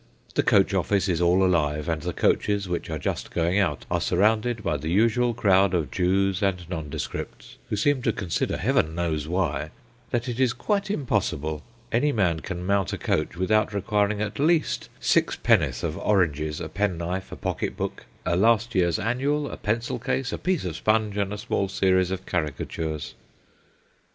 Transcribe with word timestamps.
The 0.33 0.41
coach 0.41 0.73
office 0.73 1.07
is 1.07 1.21
all 1.21 1.45
alive, 1.45 1.87
and 1.87 2.01
the 2.01 2.11
coaches 2.11 2.67
which 2.67 2.89
are 2.89 2.97
just 2.97 3.29
going 3.29 3.59
out, 3.59 3.85
are 3.91 4.01
surrounded 4.01 4.63
by 4.63 4.77
the 4.77 4.89
usual 4.89 5.35
crowd 5.35 5.75
of 5.75 5.91
Jews 5.91 6.41
and 6.41 6.67
nondescripts, 6.67 7.57
who 7.69 7.75
seem 7.75 8.01
to 8.01 8.11
consider, 8.11 8.57
Heaven 8.57 8.95
knows 8.95 9.27
why, 9.27 9.69
that 10.09 10.27
it 10.27 10.39
is 10.39 10.53
quite 10.53 10.89
impossible 10.89 11.61
any 11.91 12.11
man 12.11 12.39
can 12.39 12.65
mount 12.65 12.93
a 12.93 12.97
coach 12.97 13.37
without 13.37 13.75
re 13.75 13.81
quiring 13.81 14.21
at 14.23 14.39
least 14.39 14.89
sixpennyworth 14.99 15.83
of 15.83 15.99
oranges, 15.99 16.59
a 16.59 16.67
penknife, 16.67 17.31
a 17.31 17.35
pocket 17.35 17.77
book, 17.77 18.07
a 18.25 18.35
last 18.35 18.73
year's 18.73 18.97
annual, 18.97 19.47
a 19.51 19.55
pencil 19.55 19.99
case, 19.99 20.33
a 20.33 20.39
piece 20.39 20.65
of 20.65 20.75
sponge, 20.77 21.15
and 21.15 21.31
a 21.31 21.37
small 21.37 21.67
series 21.69 22.09
of 22.09 22.25
caricatures. 22.25 23.13